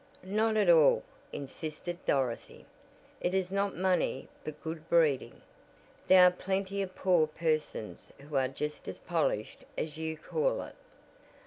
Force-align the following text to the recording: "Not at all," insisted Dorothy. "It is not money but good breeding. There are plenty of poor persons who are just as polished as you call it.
"Not 0.23 0.57
at 0.57 0.67
all," 0.67 1.03
insisted 1.31 2.03
Dorothy. 2.07 2.65
"It 3.21 3.35
is 3.35 3.51
not 3.51 3.75
money 3.77 4.27
but 4.43 4.59
good 4.63 4.89
breeding. 4.89 5.43
There 6.07 6.23
are 6.23 6.31
plenty 6.31 6.81
of 6.81 6.95
poor 6.95 7.27
persons 7.27 8.11
who 8.19 8.35
are 8.35 8.47
just 8.47 8.87
as 8.87 8.97
polished 8.97 9.63
as 9.77 9.97
you 9.97 10.17
call 10.17 10.63
it. 10.63 10.73